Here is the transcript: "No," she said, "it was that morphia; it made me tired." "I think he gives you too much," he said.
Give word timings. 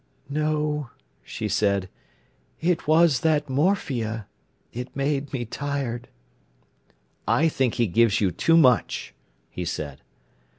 "No," 0.31 0.89
she 1.21 1.47
said, 1.47 1.87
"it 2.59 2.87
was 2.87 3.19
that 3.19 3.47
morphia; 3.51 4.25
it 4.73 4.95
made 4.95 5.31
me 5.31 5.45
tired." 5.45 6.07
"I 7.27 7.47
think 7.47 7.75
he 7.75 7.85
gives 7.85 8.19
you 8.19 8.31
too 8.31 8.57
much," 8.57 9.13
he 9.51 9.63
said. 9.63 10.01